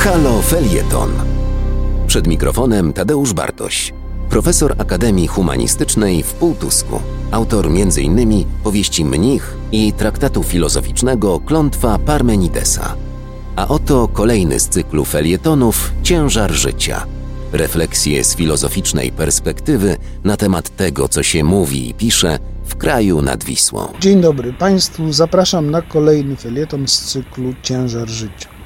Halo 0.00 0.42
Felieton. 0.42 1.10
Przed 2.06 2.26
mikrofonem 2.26 2.92
Tadeusz 2.92 3.32
Bartoś, 3.32 3.92
profesor 4.30 4.74
Akademii 4.78 5.26
Humanistycznej 5.26 6.22
w 6.22 6.32
Półtusku, 6.32 7.00
autor 7.30 7.66
m.in. 7.66 8.44
powieści 8.64 9.04
Mnich 9.04 9.56
i 9.72 9.92
traktatu 9.92 10.42
filozoficznego 10.42 11.40
Klątwa 11.40 11.98
Parmenidesa. 11.98 12.94
A 13.56 13.68
oto 13.68 14.08
kolejny 14.08 14.60
z 14.60 14.68
cyklu 14.68 15.04
felietonów 15.04 15.92
Ciężar 16.02 16.50
życia. 16.50 17.06
Refleksje 17.52 18.24
z 18.24 18.36
filozoficznej 18.36 19.12
perspektywy 19.12 19.96
na 20.24 20.36
temat 20.36 20.76
tego, 20.76 21.08
co 21.08 21.22
się 21.22 21.44
mówi 21.44 21.90
i 21.90 21.94
pisze 21.94 22.38
w 22.64 22.76
kraju 22.76 23.22
nad 23.22 23.44
Wisłą. 23.44 23.88
Dzień 24.00 24.20
dobry 24.20 24.52
Państwu, 24.52 25.12
zapraszam 25.12 25.70
na 25.70 25.82
kolejny 25.82 26.36
felieton 26.36 26.88
z 26.88 27.00
cyklu 27.00 27.54
Ciężar 27.62 28.08
życia. 28.08 28.59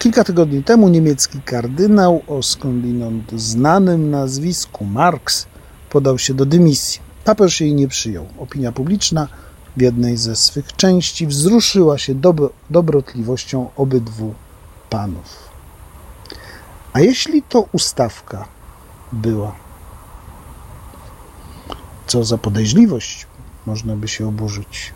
Kilka 0.00 0.24
tygodni 0.24 0.64
temu 0.64 0.88
niemiecki 0.88 1.40
kardynał 1.42 2.22
o 2.26 2.42
skądinąd 2.42 3.32
znanym 3.32 4.10
nazwisku 4.10 4.84
Marx 4.84 5.46
podał 5.90 6.18
się 6.18 6.34
do 6.34 6.46
dymisji. 6.46 7.00
Papież 7.24 7.60
jej 7.60 7.74
nie 7.74 7.88
przyjął. 7.88 8.26
Opinia 8.38 8.72
publiczna 8.72 9.28
w 9.76 9.80
jednej 9.80 10.16
ze 10.16 10.36
swych 10.36 10.76
części 10.76 11.26
wzruszyła 11.26 11.98
się 11.98 12.14
dobro, 12.14 12.50
dobrotliwością 12.70 13.70
obydwu 13.76 14.34
panów. 14.90 15.48
A 16.92 17.00
jeśli 17.00 17.42
to 17.42 17.68
ustawka 17.72 18.48
była, 19.12 19.54
co 22.06 22.24
za 22.24 22.38
podejrzliwość 22.38 23.26
można 23.66 23.96
by 23.96 24.08
się 24.08 24.28
oburzyć. 24.28 24.92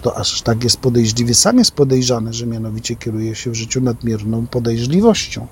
Kto 0.00 0.16
aż 0.16 0.42
tak 0.42 0.64
jest 0.64 0.76
podejrzliwy, 0.76 1.34
sam 1.34 1.58
jest 1.58 1.70
podejrzany, 1.70 2.32
że 2.32 2.46
mianowicie 2.46 2.96
kieruje 2.96 3.34
się 3.34 3.50
w 3.50 3.54
życiu 3.54 3.80
nadmierną 3.80 4.46
podejrzliwością. 4.46 5.46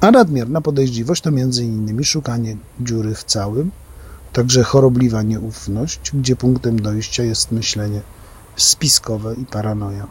A 0.00 0.10
nadmierna 0.10 0.60
podejrzliwość 0.60 1.22
to 1.22 1.30
między 1.30 1.64
innymi 1.64 2.04
szukanie 2.04 2.56
dziury 2.80 3.14
w 3.14 3.24
całym, 3.24 3.70
także 4.32 4.62
chorobliwa 4.62 5.22
nieufność, 5.22 6.00
gdzie 6.14 6.36
punktem 6.36 6.82
dojścia 6.82 7.22
jest 7.22 7.52
myślenie 7.52 8.00
spiskowe 8.56 9.34
i 9.34 9.46
paranoja. 9.46 10.06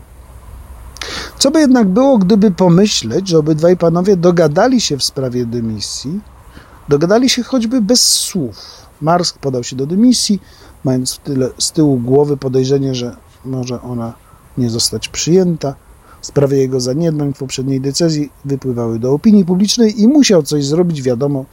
Co 1.40 1.52
by 1.52 1.60
jednak 1.60 1.88
było, 1.88 2.18
gdyby 2.18 2.52
pomyśleć, 2.52 3.28
że 3.28 3.38
obydwaj 3.38 3.78
panowie 3.78 4.18
dogadali 4.18 4.82
się 4.82 4.98
w 4.98 5.04
sprawie 5.04 5.46
dymisji, 5.46 6.20
dogadali 6.90 7.30
się 7.30 7.44
choćby 7.44 7.82
bez 7.82 8.04
słów. 8.04 8.87
Marx 9.02 9.34
podał 9.34 9.64
się 9.64 9.76
do 9.76 9.86
dymisji, 9.86 10.40
mając 10.84 11.18
tyle, 11.18 11.50
z 11.58 11.72
tyłu 11.72 11.98
głowy 11.98 12.38
podejrzenie, 12.38 12.96
że 12.96 13.16
może 13.46 13.82
ona 13.82 14.14
nie 14.58 14.70
zostać 14.70 15.10
przyjęta. 15.10 15.76
Sprawy 16.22 16.58
jego 16.58 16.80
zaniedbań 16.80 17.34
w 17.34 17.38
poprzedniej 17.38 17.82
decyzji 17.82 18.30
wypływały 18.46 19.00
do 19.00 19.14
opinii 19.14 19.46
publicznej 19.46 20.02
i 20.02 20.08
musiał 20.08 20.44
coś 20.44 20.66
zrobić, 20.66 21.02
wiadomo, 21.02 21.46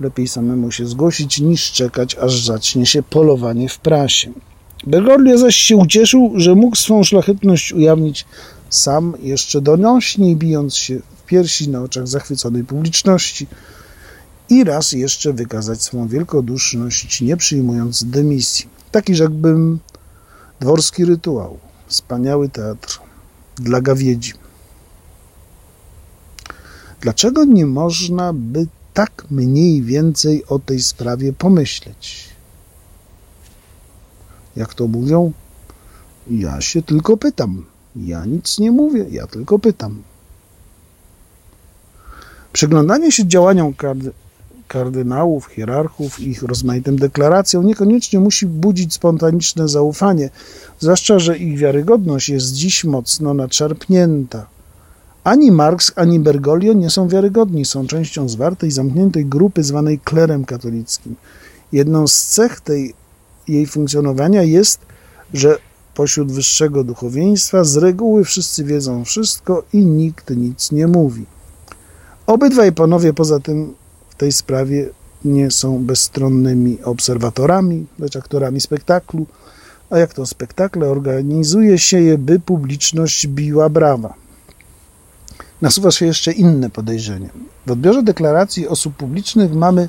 lepiej 0.00 0.28
samemu 0.28 0.70
się 0.70 0.86
zgłosić, 0.86 1.40
niż 1.40 1.72
czekać, 1.72 2.14
aż 2.14 2.44
zacznie 2.44 2.86
się 2.86 3.02
polowanie 3.02 3.68
w 3.68 3.78
prasie. 3.78 4.32
Bergoglio 4.86 5.38
zaś 5.38 5.56
się 5.56 5.76
ucieszył, 5.76 6.32
że 6.36 6.54
mógł 6.54 6.76
swą 6.76 7.04
szlachetność 7.04 7.72
ujawnić 7.72 8.26
sam 8.70 9.14
jeszcze 9.22 9.60
donośniej, 9.60 10.36
bijąc 10.36 10.76
się 10.76 10.98
w 11.16 11.26
piersi 11.26 11.68
na 11.68 11.82
oczach 11.82 12.08
zachwyconej 12.08 12.64
publiczności 12.64 13.46
i 14.52 14.64
raz 14.64 14.92
jeszcze 14.92 15.32
wykazać 15.32 15.82
swą 15.82 16.08
wielkoduszność, 16.08 17.20
nie 17.20 17.36
przyjmując 17.36 18.04
dymisji. 18.04 18.68
Taki 18.90 19.14
rzekłbym 19.14 19.78
dworski 20.60 21.04
rytuał, 21.04 21.58
wspaniały 21.86 22.48
teatr 22.48 23.00
dla 23.56 23.80
gawiedzi. 23.80 24.32
Dlaczego 27.00 27.44
nie 27.44 27.66
można 27.66 28.32
by 28.32 28.66
tak 28.94 29.24
mniej 29.30 29.82
więcej 29.82 30.46
o 30.46 30.58
tej 30.58 30.82
sprawie 30.82 31.32
pomyśleć? 31.32 32.28
Jak 34.56 34.74
to 34.74 34.88
mówią? 34.88 35.32
Ja 36.30 36.60
się 36.60 36.82
tylko 36.82 37.16
pytam. 37.16 37.66
Ja 37.96 38.24
nic 38.24 38.58
nie 38.58 38.70
mówię, 38.70 39.06
ja 39.10 39.26
tylko 39.26 39.58
pytam. 39.58 40.02
Przyglądanie 42.52 43.12
się 43.12 43.26
działaniom 43.26 43.74
kardynałów, 44.72 45.46
hierarchów, 45.46 46.20
ich 46.20 46.42
rozmaitym 46.42 46.96
deklaracjom 46.96 47.66
niekoniecznie 47.66 48.20
musi 48.20 48.46
budzić 48.46 48.94
spontaniczne 48.94 49.68
zaufanie, 49.68 50.30
zwłaszcza, 50.80 51.18
że 51.18 51.38
ich 51.38 51.58
wiarygodność 51.58 52.28
jest 52.28 52.52
dziś 52.52 52.84
mocno 52.84 53.34
nadszarpnięta. 53.34 54.46
Ani 55.24 55.50
Marx, 55.50 55.92
ani 55.96 56.20
Bergoglio 56.20 56.72
nie 56.72 56.90
są 56.90 57.08
wiarygodni, 57.08 57.64
są 57.64 57.86
częścią 57.86 58.28
zwartej, 58.28 58.70
zamkniętej 58.70 59.26
grupy 59.26 59.62
zwanej 59.62 59.98
klerem 59.98 60.44
katolickim. 60.44 61.16
Jedną 61.72 62.08
z 62.08 62.24
cech 62.24 62.60
tej 62.60 62.94
jej 63.48 63.66
funkcjonowania 63.66 64.42
jest, 64.42 64.80
że 65.34 65.58
pośród 65.94 66.32
wyższego 66.32 66.84
duchowieństwa 66.84 67.64
z 67.64 67.76
reguły 67.76 68.24
wszyscy 68.24 68.64
wiedzą 68.64 69.04
wszystko 69.04 69.62
i 69.72 69.78
nikt 69.78 70.30
nic 70.30 70.72
nie 70.72 70.86
mówi. 70.86 71.26
Obydwaj 72.26 72.72
panowie 72.72 73.12
poza 73.12 73.40
tym 73.40 73.74
w 74.12 74.14
tej 74.14 74.32
sprawie 74.32 74.88
nie 75.24 75.50
są 75.50 75.84
bezstronnymi 75.84 76.82
obserwatorami, 76.82 77.86
lecz 77.98 78.16
aktorami 78.16 78.60
spektaklu, 78.60 79.26
a 79.90 79.98
jak 79.98 80.14
to 80.14 80.26
spektakle 80.26 80.88
organizuje 80.88 81.78
się 81.78 82.00
je, 82.00 82.18
by 82.18 82.40
publiczność 82.40 83.26
biła 83.26 83.68
brawa. 83.68 84.14
Nasuwa 85.62 85.90
się 85.90 86.06
jeszcze 86.06 86.32
inne 86.32 86.70
podejrzenie. 86.70 87.30
W 87.66 87.70
odbiorze 87.70 88.02
deklaracji 88.02 88.68
osób 88.68 88.96
publicznych 88.96 89.54
mamy 89.54 89.88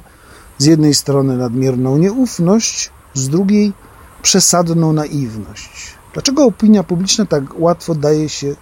z 0.58 0.66
jednej 0.66 0.94
strony 0.94 1.38
nadmierną 1.38 1.98
nieufność, 1.98 2.92
z 3.14 3.30
drugiej 3.30 3.74
przesadną 4.22 4.94
naiwność. 4.94 5.96
Dlaczego 6.14 6.46
opinia 6.46 6.84
publiczna 6.84 7.26
tak 7.26 7.60
łatwo 7.60 7.96
daje 7.96 8.30
się 8.30 8.56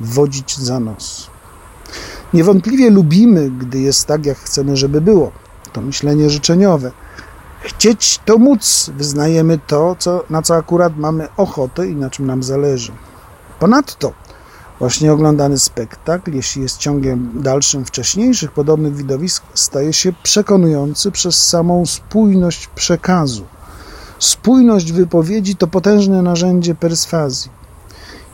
wodzić 0.00 0.58
za 0.58 0.80
nos? 0.80 1.30
Niewątpliwie 2.34 2.90
lubimy, 2.90 3.50
gdy 3.50 3.80
jest 3.80 4.06
tak, 4.06 4.26
jak 4.26 4.38
chcemy, 4.38 4.76
żeby 4.76 5.00
było. 5.00 5.32
To 5.72 5.80
myślenie 5.80 6.30
życzeniowe. 6.30 6.92
Chcieć 7.60 8.20
to 8.24 8.38
móc, 8.38 8.90
wyznajemy 8.96 9.58
to, 9.66 9.96
co, 9.98 10.24
na 10.30 10.42
co 10.42 10.54
akurat 10.56 10.96
mamy 10.96 11.28
ochotę 11.36 11.86
i 11.86 11.96
na 11.96 12.10
czym 12.10 12.26
nam 12.26 12.42
zależy. 12.42 12.92
Ponadto, 13.58 14.12
właśnie 14.78 15.12
oglądany 15.12 15.58
spektakl, 15.58 16.34
jeśli 16.34 16.62
jest 16.62 16.78
ciągiem 16.78 17.30
dalszym 17.34 17.84
wcześniejszych 17.84 18.52
podobnych 18.52 18.96
widowisk, 18.96 19.42
staje 19.54 19.92
się 19.92 20.12
przekonujący 20.22 21.10
przez 21.10 21.46
samą 21.46 21.86
spójność 21.86 22.66
przekazu. 22.66 23.46
Spójność 24.18 24.92
wypowiedzi 24.92 25.56
to 25.56 25.66
potężne 25.66 26.22
narzędzie 26.22 26.74
perswazji. 26.74 27.50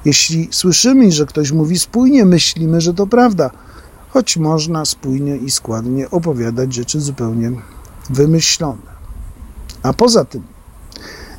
Jeśli 0.05 0.49
słyszymy, 0.51 1.13
że 1.13 1.27
ktoś 1.27 1.53
mówi 1.53 1.79
spójnie, 1.79 2.25
myślimy, 2.25 2.81
że 2.81 2.95
to 2.95 3.07
prawda– 3.07 3.51
choć 4.15 4.37
można 4.37 4.85
spójnie 4.85 5.37
i 5.37 5.51
składnie 5.51 6.11
opowiadać 6.11 6.75
rzeczy 6.75 7.01
zupełnie 7.01 7.53
wymyślone. 8.11 8.95
A 9.83 9.93
poza 9.93 10.25
tym, 10.25 10.43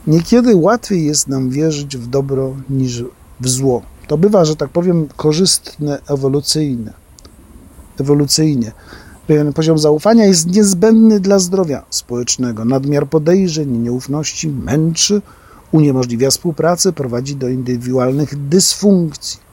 niekiedy 0.08 0.56
łatwiej 0.56 1.06
jest 1.06 1.28
nam 1.28 1.50
wierzyć 1.50 1.98
w 1.98 2.08
dobro 2.08 2.56
niż 2.70 3.04
w 3.40 3.50
zło. 3.50 3.82
To 4.08 4.18
bywa, 4.18 4.46
że 4.46 4.56
tak 4.56 4.70
powiem, 4.70 5.08
korzystne 5.16 6.02
ewolucyjne. 6.08 6.94
ewolucyjnie. 8.00 8.72
Pewien 9.28 9.54
poziom 9.54 9.78
zaufania 9.78 10.26
jest 10.26 10.48
niezbędny 10.48 11.20
dla 11.20 11.40
zdrowia 11.40 11.86
społecznego. 11.90 12.66
Nadmiar 12.66 13.08
podejrzeń, 13.08 13.78
nieufności 13.78 14.50
męczy, 14.50 15.22
uniemożliwia 15.72 16.30
współpracę, 16.30 16.94
prowadzi 16.94 17.36
do 17.36 17.50
indywidualnych 17.50 18.48
dysfunkcji. 18.50 19.45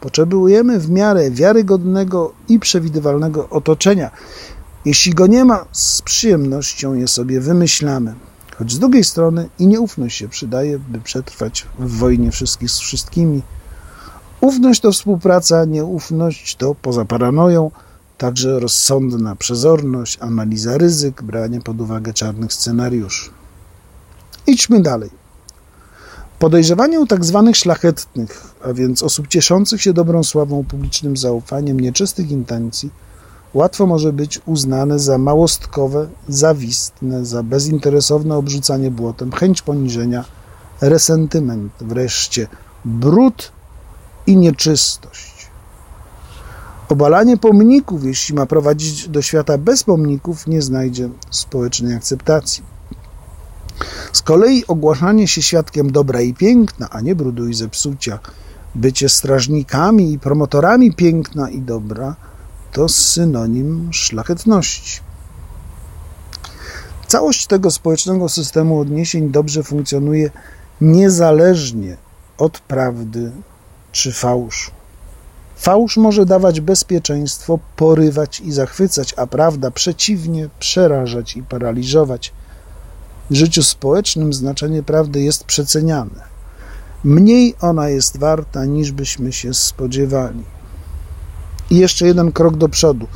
Potrzebujemy 0.00 0.80
w 0.80 0.90
miarę 0.90 1.30
wiarygodnego 1.30 2.32
i 2.48 2.58
przewidywalnego 2.58 3.48
otoczenia. 3.48 4.10
Jeśli 4.84 5.14
go 5.14 5.26
nie 5.26 5.44
ma, 5.44 5.64
z 5.72 6.02
przyjemnością 6.02 6.94
je 6.94 7.08
sobie 7.08 7.40
wymyślamy. 7.40 8.14
Choć 8.56 8.72
z 8.72 8.78
drugiej 8.78 9.04
strony 9.04 9.48
i 9.58 9.66
nieufność 9.66 10.18
się 10.18 10.28
przydaje, 10.28 10.78
by 10.78 11.00
przetrwać 11.00 11.66
w 11.78 11.98
wojnie 11.98 12.30
wszystkich 12.30 12.70
z 12.70 12.78
wszystkimi. 12.78 13.42
Ufność 14.40 14.80
to 14.80 14.92
współpraca, 14.92 15.64
nieufność 15.64 16.56
to 16.56 16.74
poza 16.74 17.04
paranoją, 17.04 17.70
także 18.18 18.60
rozsądna 18.60 19.36
przezorność, 19.36 20.18
analiza 20.20 20.78
ryzyk, 20.78 21.22
branie 21.22 21.60
pod 21.60 21.80
uwagę 21.80 22.12
czarnych 22.12 22.52
scenariuszy. 22.52 23.30
Idźmy 24.46 24.82
dalej. 24.82 25.23
Podejrzewanie 26.38 27.00
u 27.00 27.06
tak 27.06 27.24
zwanych 27.24 27.56
szlachetnych, 27.56 28.54
a 28.64 28.72
więc 28.72 29.02
osób 29.02 29.28
cieszących 29.28 29.82
się 29.82 29.92
dobrą 29.92 30.24
sławą, 30.24 30.64
publicznym 30.64 31.16
zaufaniem, 31.16 31.80
nieczystych 31.80 32.30
intencji, 32.30 32.90
łatwo 33.54 33.86
może 33.86 34.12
być 34.12 34.40
uznane 34.46 34.98
za 34.98 35.18
małostkowe, 35.18 36.08
zawistne, 36.28 37.24
za 37.24 37.42
bezinteresowne 37.42 38.36
obrzucanie 38.36 38.90
błotem, 38.90 39.32
chęć 39.32 39.62
poniżenia, 39.62 40.24
resentyment, 40.80 41.72
wreszcie 41.80 42.46
brud 42.84 43.52
i 44.26 44.36
nieczystość. 44.36 45.34
Obalanie 46.88 47.36
pomników, 47.36 48.04
jeśli 48.04 48.34
ma 48.34 48.46
prowadzić 48.46 49.08
do 49.08 49.22
świata 49.22 49.58
bez 49.58 49.84
pomników, 49.84 50.46
nie 50.46 50.62
znajdzie 50.62 51.08
społecznej 51.30 51.94
akceptacji. 51.94 52.73
Z 54.12 54.22
kolei 54.22 54.66
ogłaszanie 54.66 55.28
się 55.28 55.42
świadkiem 55.42 55.92
dobra 55.92 56.20
i 56.20 56.34
piękna, 56.34 56.88
a 56.90 57.00
nie 57.00 57.14
brudu 57.14 57.48
i 57.48 57.54
zepsucia, 57.54 58.18
bycie 58.74 59.08
strażnikami 59.08 60.12
i 60.12 60.18
promotorami 60.18 60.94
piękna 60.94 61.50
i 61.50 61.60
dobra, 61.60 62.16
to 62.72 62.88
synonim 62.88 63.88
szlachetności. 63.92 65.00
Całość 67.06 67.46
tego 67.46 67.70
społecznego 67.70 68.28
systemu 68.28 68.80
odniesień 68.80 69.30
dobrze 69.30 69.62
funkcjonuje 69.62 70.30
niezależnie 70.80 71.96
od 72.38 72.58
prawdy 72.58 73.32
czy 73.92 74.12
fałszu. 74.12 74.70
Fałsz 75.56 75.96
może 75.96 76.26
dawać 76.26 76.60
bezpieczeństwo, 76.60 77.58
porywać 77.76 78.40
i 78.40 78.52
zachwycać, 78.52 79.14
a 79.16 79.26
prawda 79.26 79.70
przeciwnie 79.70 80.48
przerażać 80.58 81.36
i 81.36 81.42
paraliżować. 81.42 82.32
Życiu 83.30 83.62
społecznym 83.62 84.32
znaczenie 84.32 84.82
prawdy 84.82 85.20
jest 85.20 85.44
przeceniane. 85.44 86.34
Mniej 87.04 87.54
ona 87.60 87.88
jest 87.88 88.16
warta, 88.16 88.64
niż 88.64 88.92
byśmy 88.92 89.32
się 89.32 89.54
spodziewali. 89.54 90.44
I 91.70 91.76
jeszcze 91.76 92.06
jeden 92.06 92.32
krok 92.32 92.56
do 92.56 92.68
przodu. 92.68 93.06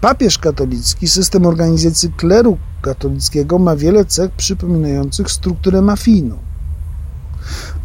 Papież 0.00 0.38
katolicki, 0.38 1.08
system 1.08 1.46
organizacji 1.46 2.12
kleru 2.16 2.58
katolickiego 2.82 3.58
ma 3.58 3.76
wiele 3.76 4.04
cech 4.04 4.30
przypominających 4.30 5.30
strukturę 5.30 5.82
mafijną. 5.82 6.38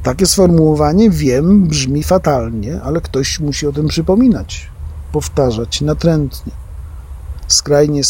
Takie 0.04 0.26
sformułowanie, 0.26 1.10
wiem, 1.10 1.68
brzmi 1.68 2.04
fatalnie, 2.04 2.82
ale 2.82 3.02
ktoś 3.02 3.40
musi 3.40 3.68
o 3.68 3.72
tym 3.72 3.88
przypominać, 3.88 4.70
powtarzać 5.12 5.82
natrętnie. 5.82 6.63
Skrajnie 7.54 8.02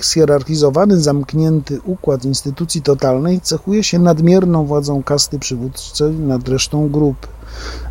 schierarchizowany, 0.00 1.00
zamknięty 1.00 1.80
układ 1.84 2.24
instytucji 2.24 2.82
totalnej 2.82 3.40
cechuje 3.40 3.84
się 3.84 3.98
nadmierną 3.98 4.66
władzą 4.66 5.02
kasty 5.02 5.38
przywódcy 5.38 6.10
nad 6.10 6.48
resztą 6.48 6.88
grupy. 6.88 7.28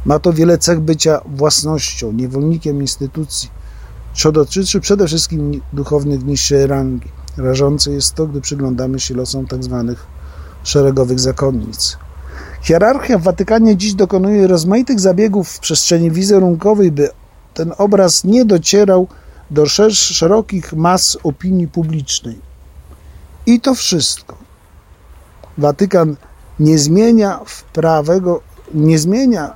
Ma 0.05 0.19
to 0.19 0.33
wiele 0.33 0.57
cech 0.57 0.79
bycia 0.79 1.21
własnością, 1.25 2.11
niewolnikiem 2.11 2.81
instytucji, 2.81 3.49
co 4.13 4.31
dotyczy 4.31 4.79
przede 4.79 5.07
wszystkim 5.07 5.61
duchownych 5.73 6.25
niższej 6.25 6.67
rangi. 6.67 7.09
Rażące 7.37 7.91
jest 7.91 8.13
to, 8.13 8.27
gdy 8.27 8.41
przyglądamy 8.41 8.99
się 8.99 9.15
losom 9.15 9.47
tzw. 9.47 9.85
Tak 9.87 9.97
szeregowych 10.63 11.19
zakonnic. 11.19 11.97
Hierarchia 12.61 13.17
w 13.17 13.23
Watykanie 13.23 13.77
dziś 13.77 13.93
dokonuje 13.93 14.47
rozmaitych 14.47 14.99
zabiegów 14.99 15.49
w 15.49 15.59
przestrzeni 15.59 16.11
wizerunkowej, 16.11 16.91
by 16.91 17.09
ten 17.53 17.73
obraz 17.77 18.23
nie 18.23 18.45
docierał 18.45 19.07
do 19.51 19.65
szerokich 19.89 20.73
mas 20.73 21.17
opinii 21.23 21.67
publicznej. 21.67 22.39
I 23.45 23.61
to 23.61 23.75
wszystko. 23.75 24.37
Watykan 25.57 26.15
nie 26.59 26.79
zmienia 26.79 27.39
prawego, 27.73 28.41
nie 28.73 28.99
zmienia 28.99 29.53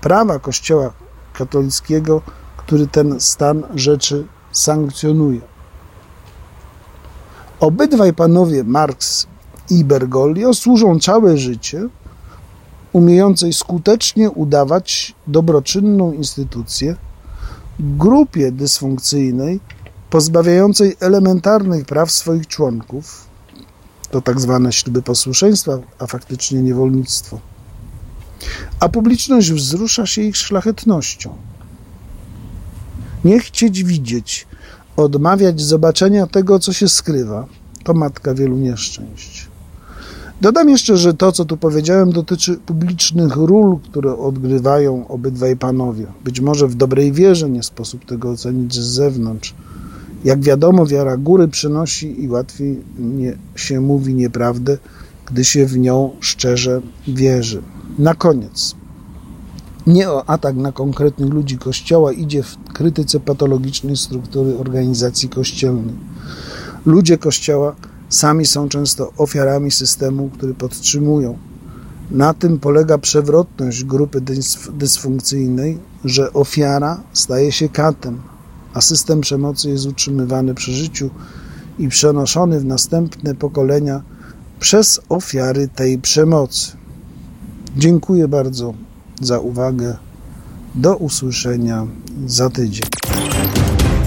prawa 0.00 0.38
Kościoła 0.38 0.92
katolickiego, 1.32 2.22
który 2.56 2.86
ten 2.86 3.20
stan 3.20 3.62
rzeczy 3.74 4.26
sankcjonuje. 4.52 5.40
Obydwaj 7.60 8.12
panowie 8.14 8.64
Marx 8.64 9.26
i 9.70 9.84
Bergoglio 9.84 10.54
służą 10.54 11.00
całe 11.00 11.38
życie 11.38 11.88
umiejącej 12.92 13.52
skutecznie 13.52 14.30
udawać 14.30 15.14
dobroczynną 15.26 16.12
instytucję 16.12 16.96
grupie 17.80 18.52
dysfunkcyjnej, 18.52 19.60
pozbawiającej 20.10 20.96
elementarnych 21.00 21.86
praw 21.86 22.10
swoich 22.10 22.46
członków, 22.46 23.26
to 24.10 24.20
tak 24.20 24.40
zwane 24.40 24.72
śluby 24.72 25.02
posłuszeństwa, 25.02 25.78
a 25.98 26.06
faktycznie 26.06 26.62
niewolnictwo. 26.62 27.40
A 28.80 28.88
publiczność 28.88 29.52
wzrusza 29.52 30.06
się 30.06 30.22
ich 30.22 30.36
szlachetnością. 30.36 31.36
Nie 33.24 33.40
chcieć 33.40 33.84
widzieć, 33.84 34.46
odmawiać 34.96 35.60
zobaczenia 35.60 36.26
tego, 36.26 36.58
co 36.58 36.72
się 36.72 36.88
skrywa, 36.88 37.46
to 37.84 37.94
matka 37.94 38.34
wielu 38.34 38.56
nieszczęść. 38.56 39.48
Dodam 40.40 40.68
jeszcze, 40.68 40.96
że 40.96 41.14
to, 41.14 41.32
co 41.32 41.44
tu 41.44 41.56
powiedziałem, 41.56 42.12
dotyczy 42.12 42.56
publicznych 42.56 43.36
ról, 43.36 43.78
które 43.78 44.16
odgrywają 44.18 45.08
obydwaj 45.08 45.56
panowie. 45.56 46.06
Być 46.24 46.40
może 46.40 46.68
w 46.68 46.74
dobrej 46.74 47.12
wierze, 47.12 47.50
nie 47.50 47.62
sposób 47.62 48.04
tego 48.04 48.30
ocenić 48.30 48.74
z 48.74 48.78
zewnątrz. 48.78 49.54
Jak 50.24 50.40
wiadomo, 50.40 50.86
wiara 50.86 51.16
góry 51.16 51.48
przynosi 51.48 52.22
i 52.22 52.28
łatwiej 52.28 52.82
nie, 52.98 53.36
się 53.54 53.80
mówi 53.80 54.14
nieprawdę, 54.14 54.78
gdy 55.26 55.44
się 55.44 55.66
w 55.66 55.78
nią 55.78 56.10
szczerze 56.20 56.80
wierzy. 57.08 57.62
Na 57.98 58.14
koniec. 58.14 58.74
Nie 59.86 60.10
o 60.10 60.30
atak 60.30 60.56
na 60.56 60.72
konkretnych 60.72 61.30
ludzi 61.30 61.58
Kościoła 61.58 62.12
idzie 62.12 62.42
w 62.42 62.56
krytyce 62.72 63.20
patologicznej 63.20 63.96
struktury 63.96 64.58
organizacji 64.58 65.28
kościelnej. 65.28 65.94
Ludzie 66.86 67.18
Kościoła 67.18 67.74
Sami 68.08 68.46
są 68.46 68.68
często 68.68 69.12
ofiarami 69.16 69.70
systemu, 69.70 70.28
który 70.28 70.54
podtrzymują. 70.54 71.38
Na 72.10 72.34
tym 72.34 72.58
polega 72.58 72.98
przewrotność 72.98 73.84
grupy 73.84 74.20
dysfunkcyjnej, 74.72 75.78
że 76.04 76.32
ofiara 76.32 77.00
staje 77.12 77.52
się 77.52 77.68
katem, 77.68 78.20
a 78.74 78.80
system 78.80 79.20
przemocy 79.20 79.70
jest 79.70 79.86
utrzymywany 79.86 80.54
przy 80.54 80.72
życiu 80.72 81.10
i 81.78 81.88
przenoszony 81.88 82.60
w 82.60 82.64
następne 82.64 83.34
pokolenia 83.34 84.02
przez 84.60 85.00
ofiary 85.08 85.68
tej 85.68 85.98
przemocy. 85.98 86.72
Dziękuję 87.76 88.28
bardzo 88.28 88.74
za 89.20 89.38
uwagę. 89.38 89.96
Do 90.74 90.96
usłyszenia 90.96 91.86
za 92.26 92.50
tydzień. 92.50 92.86